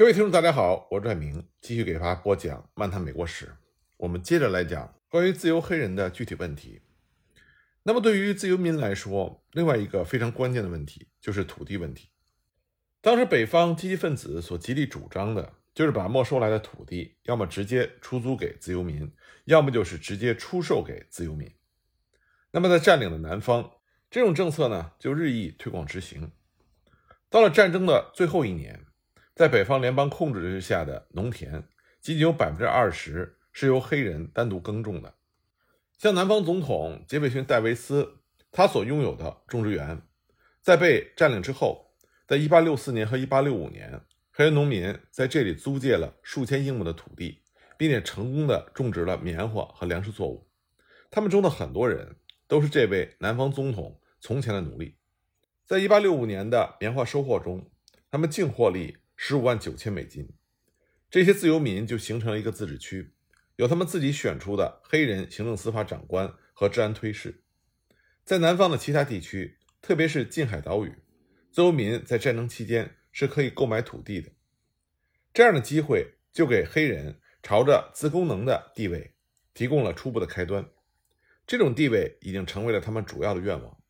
[0.00, 3.44] 各位听众，大家好，我是拽明，继续给大家播讲《漫谈美国史》。
[3.98, 6.80] 我们接着来讲关于自由黑人的具体问题。
[7.82, 12.08] 那么，对于自由民来说，另外一个非常关键的问题就是土地问题。
[13.02, 19.12] 当时北方积极分子所极力主张的就是把没收来的土地，要么直接出租给自由民，
[19.44, 21.46] 要么就是直接出售给自由民。
[22.52, 23.70] 那么，在占领的南方，
[24.10, 26.32] 这种政策呢就日益推广执行。
[27.28, 28.86] 到了战争的最后一年。
[29.40, 31.66] 在北方联邦控制之下的农田，
[31.98, 35.14] 仅仅有百分之二十是由黑人单独耕种的。
[35.96, 38.18] 像南方总统杰斐逊·戴维斯，
[38.52, 40.02] 他所拥有的种植园，
[40.60, 41.94] 在被占领之后，
[42.26, 47.40] 在1864年和1865年，黑人农民在这里租借了数千英亩的土地，
[47.78, 50.46] 并且成功的种植了棉花和粮食作物。
[51.10, 52.16] 他们中的很多人
[52.46, 54.98] 都是这位南方总统从前的奴隶。
[55.66, 57.70] 在1865年的棉花收获中，
[58.10, 58.98] 他们净获利。
[59.22, 60.32] 十五万九千美金，
[61.10, 63.12] 这些自由民就形成了一个自治区，
[63.56, 67.44] 有他们自己选出的黑人行政司法长官和治安推事。
[68.24, 71.02] 在南方的其他地区，特别是近海岛屿，
[71.52, 74.32] 自由民在战争期间是可以购买土地的。
[75.34, 79.12] 这样的机会就给黑人朝着自功能的地位
[79.52, 80.66] 提供了初步的开端。
[81.46, 83.82] 这种地位已经成为了他们主要的愿望。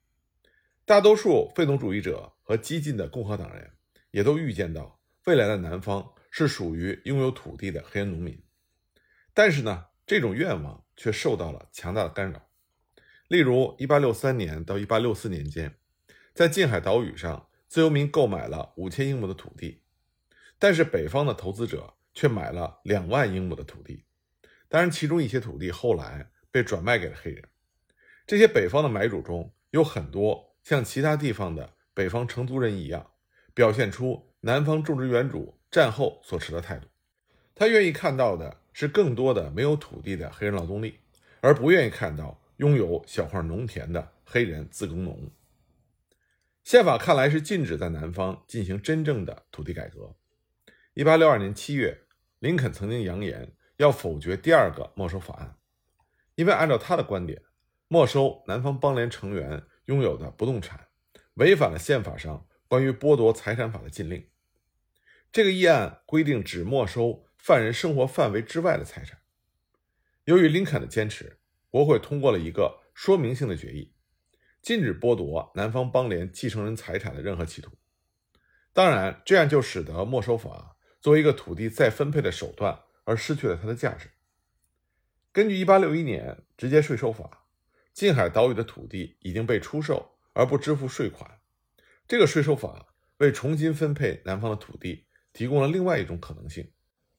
[0.84, 3.70] 大多数废奴主义者和激进的共和党人
[4.10, 4.99] 也都预见到。
[5.26, 8.42] 未来的南方是属于拥有土地的黑人农民，
[9.34, 12.48] 但是呢，这种愿望却受到了强大的干扰。
[13.28, 15.76] 例如，1863年到1864年间，
[16.32, 19.82] 在近海岛屿上，自由民购买了五千英亩的土地，
[20.58, 24.06] 但是北方的投资者却买了两万英亩的土地。
[24.70, 27.44] 当然，其中一些土地后来被转卖给了黑人。
[28.26, 33.10] 这些北方的买主中有很多像其他地方的北方承租人一样，
[33.52, 34.29] 表现出。
[34.42, 36.86] 南方种植园主战后所持的态度，
[37.54, 40.98] 他愿意看到的是更多的没有土地的黑人劳动力，
[41.40, 45.30] 而不愿意看到拥有小块农田的黑人自耕农。
[46.64, 50.16] 宪法看来是禁止在南方进行真正的土地改革。
[50.94, 52.06] 一八六二年七月，
[52.38, 55.56] 林肯曾经扬言要否决第二个没收法案，
[56.34, 57.42] 因为按照他的观点，
[57.88, 60.88] 没收南方邦联成员拥有的不动产，
[61.34, 64.26] 违反了宪法上关于剥夺财产法的禁令。
[65.32, 69.20] 这个议案规定只没收犯人生活范围之外的财产。
[70.24, 73.94] 由于林肯的坚持，国会通过了一个说明性的决议，
[74.60, 77.70] 禁止剥夺南方邦联继承人财产的任何企图。
[78.72, 84.10] 当然，这样就使得没收法作为一个土地再分配的手段而失去了它的价值。
[85.30, 87.46] 根据1861年直接税收法，
[87.92, 91.38] 近海岛屿的土地已经被出售而不支付税款。
[92.08, 95.06] 这个税收法为重新分配南方的土地。
[95.40, 96.70] 提供了另外一种可能性，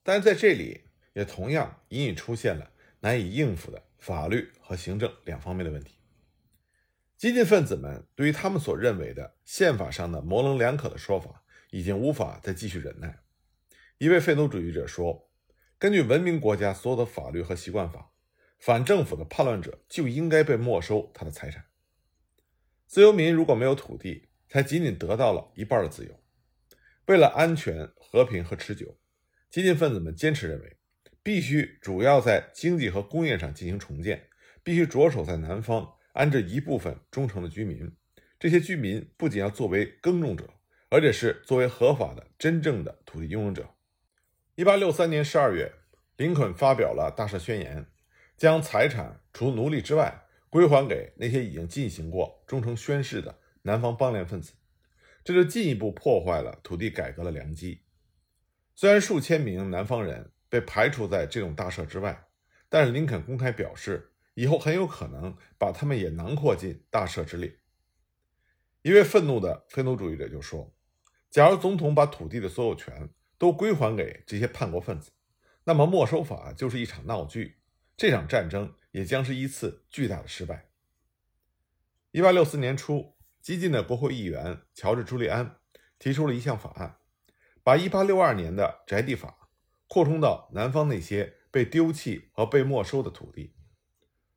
[0.04, 0.82] 但是在这里
[1.14, 5.98] 也同样隐隐出现了难以应付的法律和行政两方面的问题。
[7.18, 13.24] 激进分子们对于他们所认为的宪法上的模棱两可的说法，已经无法再继续忍耐。
[13.98, 15.32] 一位废奴主义者说
[15.80, 18.12] ：“根据文明国家所有的法律和习惯法，
[18.60, 21.66] 反政府的叛乱者就应该被没收他的财产。
[22.86, 26.16] 自由民如果没有土地，才仅仅得到了一半的自由。”
[27.08, 28.98] 为了安全、和平和持久，
[29.50, 30.78] 激进分子们坚持认为，
[31.24, 34.28] 必须主要在经济和工业上进行重建，
[34.64, 37.92] 必须着手在南方安置一部分忠诚的居民。
[38.40, 40.50] 这些居民不仅要作为耕种者，
[40.90, 43.70] 而且是作为合法的、真正的土地拥有者。
[44.56, 45.72] 一八六三年十二月，
[46.18, 47.86] 林肯发表了大赦宣言，
[48.38, 54.54] 将财产除奴隶之外归还给那些已经进行过忠诚宣誓的南方邦联分子。
[55.24, 57.84] 这就进一步破坏了土地改革的良机。
[58.74, 62.28] 虽然数千名南方人被排除在这种大赦之外，
[62.70, 67.60] 但是林肯公开表示，以后很有可能把他们也囊括进大赦之列。
[68.82, 70.74] 一位愤怒的非奴主义者就说
[71.30, 75.12] ：“假如总统把土地的所有权都归还给这些叛国分子，
[75.66, 77.58] 那么没收法就是一场闹剧，
[77.96, 80.70] 这场战争也将是一次巨大的失败。”
[82.10, 83.16] 一八六四年初。
[83.42, 85.58] 激进的国会议员乔治·朱利安
[85.98, 86.98] 提出了一项法案，
[87.64, 89.50] 把1862年的宅地法
[89.88, 93.54] 扩充到南方那些被丢弃和被没收的土地。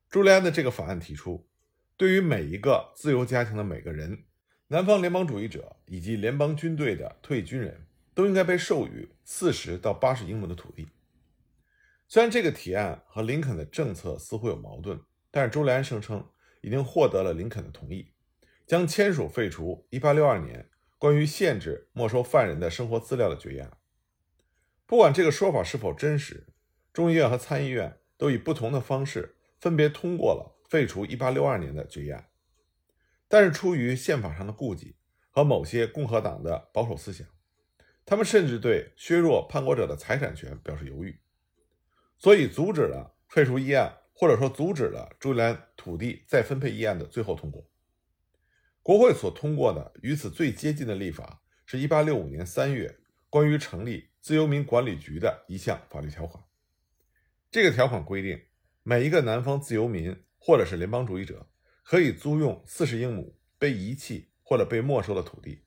[0.09, 1.49] 朱利安的这个法案提出，
[1.97, 4.25] 对于每一个自由家庭的每个人，
[4.69, 10.89] 南方联邦主义者以及联邦军队的退役军人都应该被授予40到80英亩的土地。
[12.09, 16.27] 虽然这个提案和林肯的政策似乎有矛盾，但是朱利安声称
[16.63, 18.13] 已经获得了林肯的同意。
[18.67, 23.77] 将签署废除1862年关于限制没收犯人的生活资料的决议案。
[24.87, 26.47] 不管这个说法是否真实，
[26.93, 32.29] 众议院和参议院都以不同的方式分别通过了废除1862年的决议案。
[33.29, 34.97] 但是出于宪法上的顾忌
[35.31, 37.27] 和某些共和党的保守思想，
[38.07, 41.19] 他们甚至对削弱叛国者的财产权表示犹豫，
[42.17, 47.67] 所以阻止了废除议案，或者说阻止了朱利安土地再分配议案的最后通过。
[48.85, 52.99] 国会所通过的与此最接近的立法是1865年3月
[53.31, 56.45] 关于成立自由民管理局的一项法律条款。
[57.51, 58.39] 这个条款规定，
[58.83, 61.49] 每一个南方自由民或者是联邦主义者
[61.83, 65.65] 可以租用40英亩被遗弃或者被没收的土地，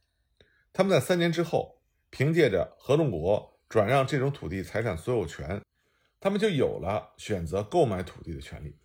[0.72, 1.76] 他们在三年之后。
[2.10, 5.62] 凭借着合众国转让这种土地财产所有权，
[6.22, 8.78] 他们就有了选择购买土地的权利。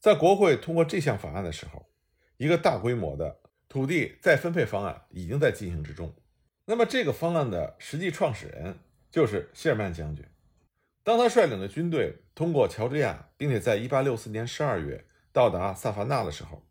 [0.00, 1.89] 在国会通过这项法案的时候，
[2.40, 3.38] 一个大规模的
[3.68, 6.10] 土地再分配方案已经在进行之中。
[6.64, 8.78] 那么，这个方案的实际创始人
[9.10, 10.24] 就是谢尔曼将军。
[11.02, 16.66] 当他率领的军队通过乔治亚，并且在1864年12月到达萨凡纳的时候，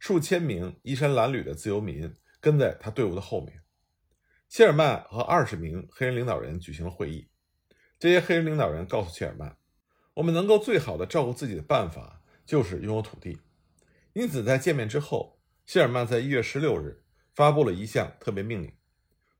[0.00, 3.62] 数千名衣衫褴褛的自由民跟在他队伍的后面。
[4.48, 7.28] 谢尔曼和二十名黑人领导人举行了会议。
[7.96, 9.56] 这些黑人领导人告诉谢尔曼
[10.14, 13.38] ：“我们能够最好的照顾自己的办法就是拥有土地。”
[14.12, 17.04] 因此，在见面之后，谢尔曼在一月十六日
[17.34, 18.72] 发布了一项特别命令，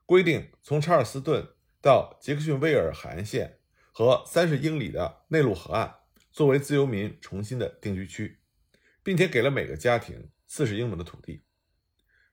[0.07, 1.49] 规定从查尔斯顿
[1.81, 3.59] 到杰克逊威尔海岸线
[3.93, 5.95] 和三十英里的内陆河岸
[6.31, 8.41] 作为自由民重新的定居区，
[9.03, 11.45] 并且给了每个家庭四十英亩的土地。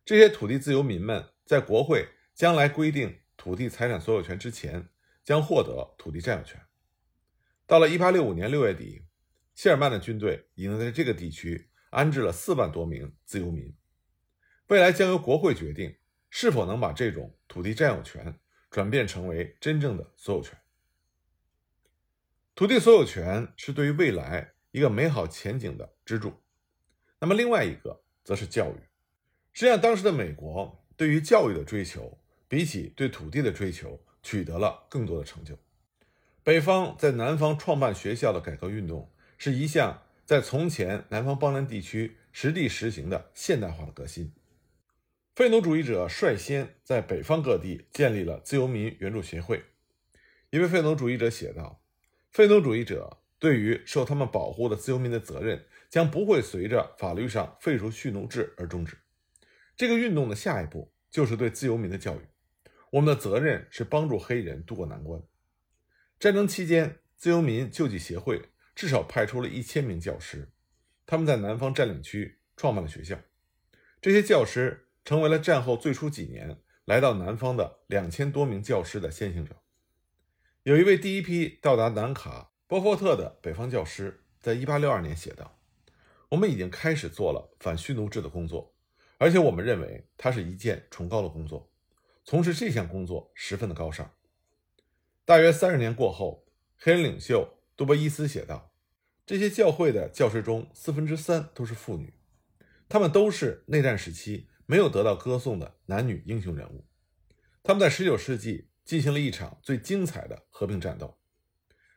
[0.05, 2.09] 这些土地自由民们在国会。
[2.39, 4.87] 将来规定土地财产所有权之前，
[5.25, 6.57] 将获得土地占有权。
[7.67, 9.01] 到了1865年6月底，
[9.53, 13.75] 谢尔曼的军队已经在这个地区安置了四万多名自由民。
[14.67, 15.95] 未来将由国会决定
[16.29, 18.39] 是否能把这种土地占有权
[18.69, 20.57] 转变成为真正的所有权。
[22.55, 26.33] 土地所有权是对于未来一个美好前景的支柱。
[27.19, 28.79] 那么，另外一个则是教育。
[29.53, 32.17] 实际上，当时的美国对于教育的追求。
[32.51, 35.55] 比起对土地的追求，取得了更多的成就。
[36.41, 44.31] 北方在南方创办学校的改革运动，是一项在从前南方邦联地区实地实行的现代化的革新。
[45.35, 49.63] 废奴主义者率先在北方各地建立了自由民援助协会。
[50.51, 51.81] 一位废奴主义者写道
[52.29, 58.99] ：“废奴主义者对于受他们保护的自由民的责任，将不会随着法律上废除蓄奴制而终止。
[59.75, 62.19] 这个运动的下一步就是对自由民的教育。”
[62.93, 65.23] 我们的责任是帮助黑人渡过难关。
[66.19, 68.43] 战争期间，自由民救济协会
[68.79, 70.53] 至少派出了一千名教师，
[71.05, 73.19] 他们在南方占领区创办了学校。
[74.01, 79.61] 这些教师成为了战后最初几年来到南方的两千多名教师的先行者。
[80.63, 85.59] 有一位第一批到达南卡波佛特的北方教师，在1862年写道
[86.31, 88.73] ：“我们已经开始做了反蓄奴制的工作，
[89.17, 91.69] 而且我们认为它是一件崇高的工作。”
[92.23, 94.09] 从事这项工作十分的高尚。
[95.25, 96.45] 大约三十年过后，
[96.77, 98.68] 黑人领袖杜波伊斯写道
[99.29, 102.15] ：“这些教会的教师中，四分之三都是妇女，
[102.87, 106.87] 他们都是内战时期没有得到歌颂的男女英雄人物。
[107.61, 111.19] 他们在19世纪进行了一场最精彩的和平战斗。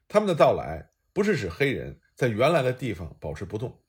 [0.08, 3.80] 他们的到来不是使黑人在原来的地方保持不动，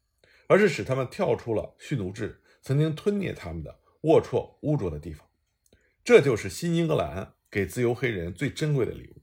[0.48, 5.28] 而是使他们跳出了蓄奴制曾经吞灭他们的龌龊污浊的地方。”
[6.02, 9.22] 这就是新英格兰给自由黑人最珍贵的礼物，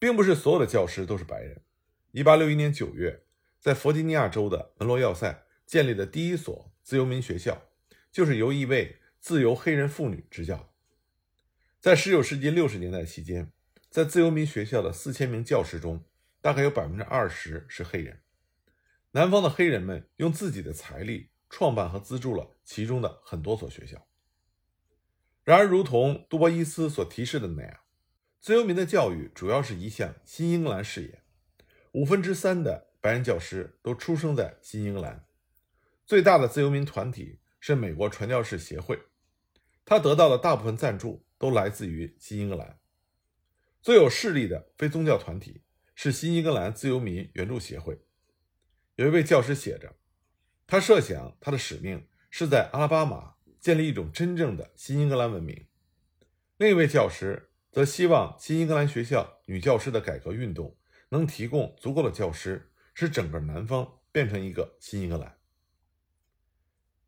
[0.00, 1.62] 并不是所有的教师都是白人。
[2.12, 3.24] 1861年9月，
[3.58, 7.70] 在弗吉尼亚州的门罗要塞建立的第一所自由民学校，
[8.10, 10.74] 就是由一位自由黑人妇女执教。
[11.80, 13.50] 在19世纪60年代期间，
[13.88, 16.04] 在自由民学校的4000名教师中，
[16.42, 18.20] 大概有20%是黑人。
[19.12, 24.06] 南方的黑人们用自己的财力创办和资助了其中的很多所学校。
[25.44, 27.80] 然而，如同杜波伊斯所提示的那样，
[28.38, 31.21] 自由民的教育主要是一项新英格兰事业。
[31.92, 35.24] 五分之三的白人教师都出生在新英格兰。
[36.04, 38.98] 最大的自由民团体是美国传教士协会，
[39.84, 42.78] 他得到的大部分赞助都来自于新英格兰。
[43.80, 45.62] 最有势力的非宗教团体
[45.94, 48.00] 是新英格兰自由民援助协会。
[48.96, 49.94] 有一位教师写着，
[50.66, 53.32] 他设想他的使命是在阿拉巴马。
[53.62, 55.68] 建立一种真正的新英格兰文明。
[56.56, 60.76] 另一位教师则希望新英格兰学校女教师的改革运动
[61.12, 65.36] 能提供足够的教师，使整个南方变成一个新英格兰。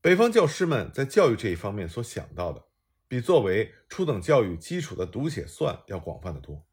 [0.03, 2.67] 北方教师们在教育这一方面所想到的，
[3.09, 6.67] 比作为初等教育基础的读写算要广泛的多。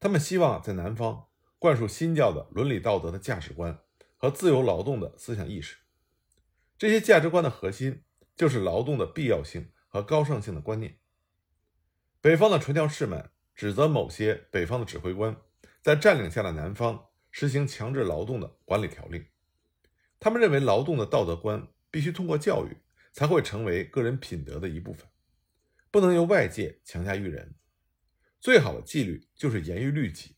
[0.00, 1.26] 他们希望在南方
[1.58, 3.80] 灌输新教的伦理道德的价值观
[4.16, 5.76] 和自由劳动的思想意识。
[6.78, 10.98] 这些价值观的核心就是劳动的必要性和高尚性的观念。
[12.22, 15.36] 北方的传教士们指责某些北方的指挥官
[15.82, 19.26] 在占领下的南方实行强制劳动的管理条例。
[20.20, 22.76] 他们认为劳动的道德观必须通过教育
[23.12, 25.06] 才会成为个人品德的一部分，
[25.90, 27.54] 不能由外界强加于人。
[28.40, 30.36] 最好的纪律就是严于律己。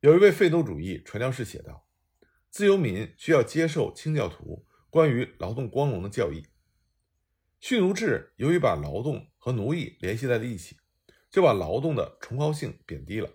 [0.00, 1.88] 有一位废奴主义传教士写道
[2.50, 6.46] ：“自由民需要接受清教徒关于劳动光荣的教义。
[7.58, 10.76] 蓄奴制由于把劳动和奴役联系在了一起，
[11.30, 13.30] 就把劳动的崇高性贬低了。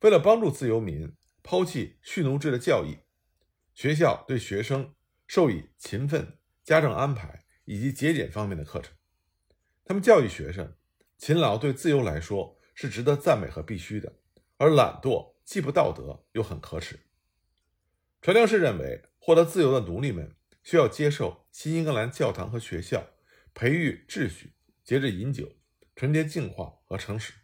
[0.00, 2.98] 为了帮助自由民抛弃蓄奴制的教义，
[3.74, 4.94] 学校对学生
[5.26, 8.94] 授以勤奋、家政安排以及节俭方面的课程。
[9.84, 10.74] 他们教育学生。”
[11.20, 14.20] 勤劳对自由来说是值得赞美和必须的，
[14.56, 16.98] 而懒惰既不道德又很可耻。
[18.22, 23.06] 传教士认为，获得自由的奴隶们需要接受新英格兰教堂和学校
[23.52, 25.56] 培育秩序、节制饮酒、
[25.94, 27.34] 纯洁净化和诚实，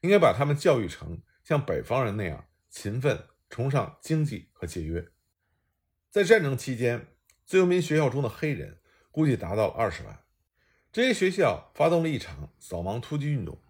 [0.00, 5.06] 应该把他们教育成像北方人那样勤奋、崇尚经济和节约。
[6.10, 7.08] 在战争期间，
[7.44, 8.80] 自由民学校中的黑人
[9.10, 10.24] 估计达到了二十万。
[10.92, 13.60] 这些学校发动了一场扫盲突击运动。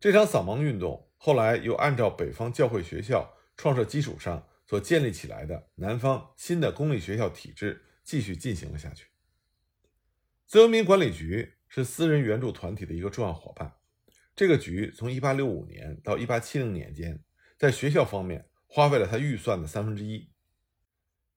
[0.00, 9.06] 这场扫盲运动后来又按照北方教会学校创设基础上所建立起来的南方新的公立学校体制继续进行了下去。
[10.46, 13.76] 自由民管理局是私人援助团体的一个重要伙伴。
[14.34, 17.22] 这个局从1865年到1870年间，
[17.58, 20.30] 在学校方面花费了他预算的三分之一。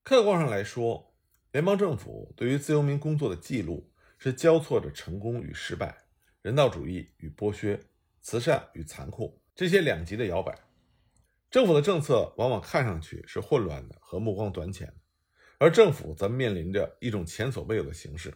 [0.03, 1.13] 客观上来说，
[1.51, 3.91] 联邦政府对于自由民工作的记录。
[4.19, 5.95] 是交错着成功与失败、
[6.41, 7.79] 人道主义与剥削、
[8.19, 10.57] 慈善与残酷这些两极的摇摆。
[11.51, 14.91] 政府的政策往往看上去是混乱的和目光短浅，
[15.59, 18.33] 而政府则面临着一种前所未有的形势。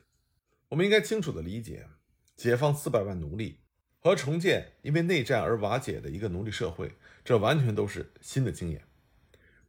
[0.69, 1.87] 我们应该清楚地理解，
[2.35, 3.59] 解放四百万奴隶
[4.01, 6.91] 和重建因为内战而瓦解的一个奴隶社会，
[7.23, 8.83] 这完全都是新的经验。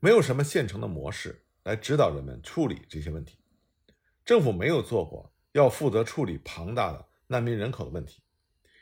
[0.01, 3.39] 没有什么现成的模式来指导人们处理这些问题，
[4.25, 5.31] 政府没有做过。
[5.53, 8.23] 要负责处理庞大的难民人口的问题，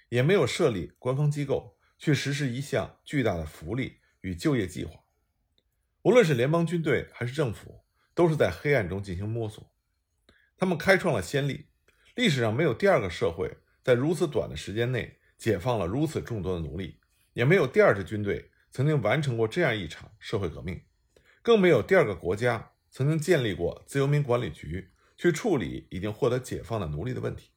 [0.08, 5.00] 也没有设立官方机构去实施一项巨大的福利与就业计划。
[6.02, 7.82] 无论是联邦军队还是政府，
[8.14, 9.68] 都是在黑暗中进行摸索。
[10.56, 11.66] 他们开创了先例，
[12.14, 17.00] 历史上没有第二个社会在如此短的时间内解放了如此众多的奴隶，
[17.32, 20.80] 也没有第二支军队曾经完成过这样一场社会革命，
[21.42, 24.92] 更没有第二个国家曾经建立过自由民管理局。
[25.16, 27.50] 去处理已经获得解放的奴隶的问题，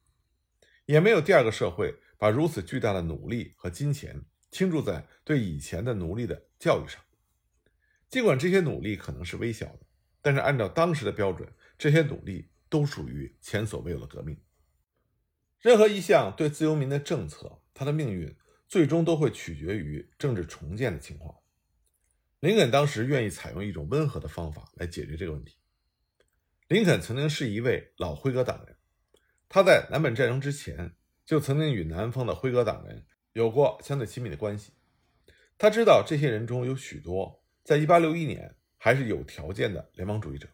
[0.86, 4.22] 也没有第二个社会把如此巨大的努力和金钱
[4.52, 7.02] 倾注在对以前的奴隶的教育上。
[8.10, 9.80] 尽管这些努力可能是微小的，
[10.22, 14.38] 但是按照当时的标准，这些努力都属于前所未有的革命。
[15.62, 18.36] 任何一项对自由民的政策，他的命运
[18.68, 21.36] 最终都会取决于政治重建的情况。
[22.40, 25.58] 林肯当时愿意采用一种温和的方法来解决这个问题。
[26.68, 28.78] 林肯曾经是一位老辉格党人，
[29.48, 34.74] 他在南北战争之前就曾经与南方的辉格党人有过相对亲密的关系。
[35.58, 40.50] 他知道这些人中有许多在1861年还是有条件的联邦主义者。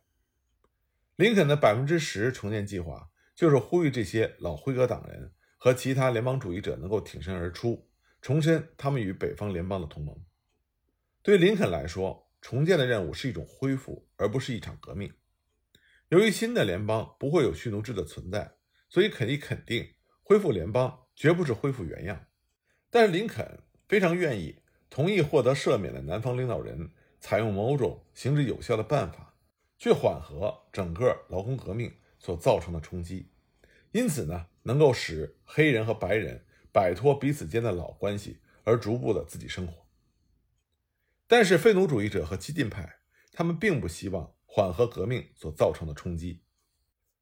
[1.16, 7.90] 林肯的百分之十重建计划就是呼吁这些老辉格党人和其他联邦主义者能够挺身而出，
[8.22, 10.16] 重申他们与北方联邦的同盟。
[11.22, 15.14] 对林肯来说，重建的任务是一种恢复，而不是一场革命。
[16.08, 18.54] 由于新的联邦不会有蓄奴制的存在，
[18.88, 22.28] 所以可以肯定，恢复联邦绝不是恢复原样。
[22.90, 26.90] 但是林肯非常愿意同意获得赦免的南方领导人
[27.20, 29.36] 采用某种行之有效的办法，
[29.78, 33.30] 去缓和整个劳工革命所造成的冲击，
[33.92, 39.86] 因此呢，能够使黑人和白人摆脱彼此间的老关系，而逐步的自己生活。
[41.28, 43.00] 但是废奴主义者和激进派，
[43.34, 44.34] 他们并不希望。
[44.52, 46.42] 缓和革命所造成的冲击，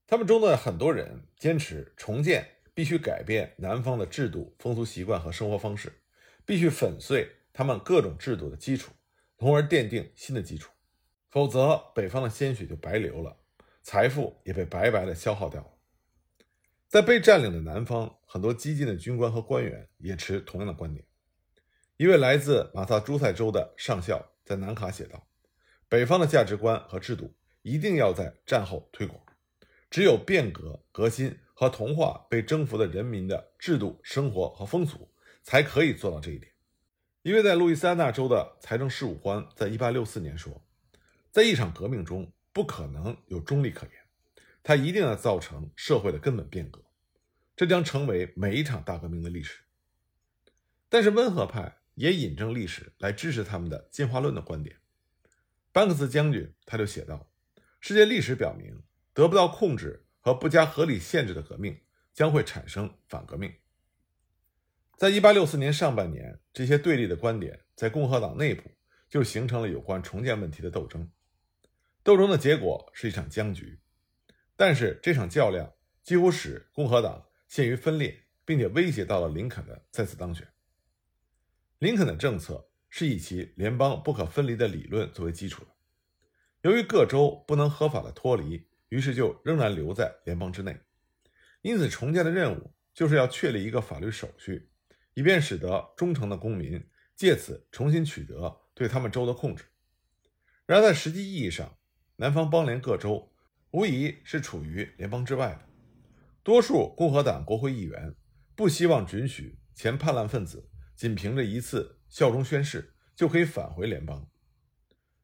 [0.08, 5.92] 他们中的很多人坚持重建必须改变南方的制度、风俗习惯和生活方式，
[6.46, 8.94] 必须粉碎他们各种制度的基础，
[9.38, 10.72] 从而奠定新的基础，
[11.30, 13.36] 否则北方的鲜血就白流了，
[13.84, 15.77] 财富也被白白的消耗掉了。
[16.88, 21.06] 在被占领的南方，很多激进的军官和官员也持同样的观点。
[21.98, 25.28] 一位来自马萨诸塞州的上校在南卡写道。
[25.90, 29.22] 北方的价值观和制度一定要在战后推广，
[29.90, 35.10] 只有变革、革新和同化被征服的人民的制度、生活和风俗，
[35.44, 36.52] 才可以做到这一点。
[37.22, 40.62] 一位在路易斯安那州的财政事务官在1864年说
[41.32, 43.94] ：“在一场革命中，不可能有中立可言，
[44.68, 46.84] 它一定要造成社会的根本变革，
[47.56, 49.62] 这将成为每一场大革命的历史。”
[50.90, 54.76] 但是温和派也引证历史来支持他们的进化论的观点。
[55.72, 57.32] 班克斯将军他就写道
[57.80, 58.84] ：“世界历史表明，
[59.14, 61.80] 得不到控制和不加合理限制的革命
[62.14, 63.54] 将会产生反革命。”
[65.00, 68.70] 在1864年上半年，这些对立的观点在共和党内部
[69.08, 71.10] 就形成了有关重建问题的斗争。
[72.04, 73.80] 斗争的结果是一场僵局，
[74.58, 75.72] 但是这场较量
[76.04, 80.46] 几乎使共和党陷于分裂，并且威胁到了林肯的再次当选。
[81.80, 85.72] 林肯的政策是以其联邦不可分离的理论作为基础的。
[86.64, 90.76] 由于各州不能合法的脱离，于是就仍然留在联邦之内。
[91.62, 94.72] 因此，重建的任务就是要确立一个法律手续，
[95.14, 96.84] 以便使得忠诚的公民
[97.16, 99.66] 借此重新取得对他们州的控制。
[100.66, 101.78] 然而，在实际意义上，
[102.16, 103.32] 南方邦联各州
[103.72, 105.62] 无疑是处于联邦之外的。
[106.44, 108.16] 多数共和党国会议员
[108.56, 110.70] 不希望准许前叛乱分子。
[110.98, 114.28] 仅凭着一次效忠宣誓就可以返回联邦。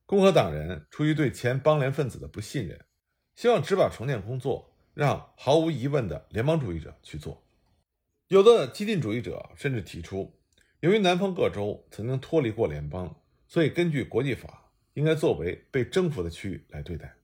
[0.06, 2.80] 共和党人出于对前邦联分子的不信任，
[3.34, 7.44] 希望只把重建工作让毫无疑问的联邦主义者去做。
[8.28, 10.32] 有的激进主义者甚至提出，
[10.82, 17.16] 由于南方各州曾经脱离过联邦，所以根据国际法应该作为被征服的区域来对待。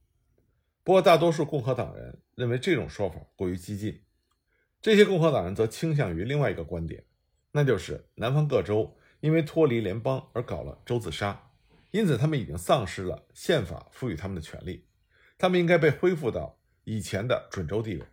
[0.84, 4.02] 不过，大多数共和党人认为这种说法过于激进。
[4.82, 7.04] 这些共和党人则倾向于另外一个观点。
[7.52, 11.52] 那就是南方各州因为脱离联邦而搞了州自杀，
[11.92, 14.88] 因此他们已经丧失了宪法赋予他们的权利，
[15.38, 18.06] 他们应该被恢复到以前的准州地位。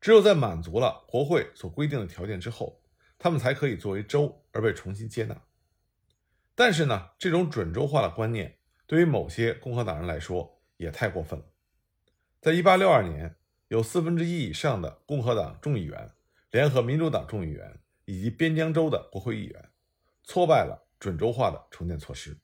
[0.00, 2.80] 只有在满足了国会所规定的条件之后，
[3.18, 5.42] 他们才可以作为州而被重新接纳。
[6.54, 11.44] 但是呢，这种准州化的观念对于某些共和党人来说也太过分了。
[12.46, 13.34] 在一八六二年，
[13.66, 16.12] 有四分之一以上的共和党众议员
[16.52, 17.80] 联合民主党众议员。
[18.04, 19.68] 以及边疆州的国会议员
[20.22, 22.38] 挫败了准州化的重建措施。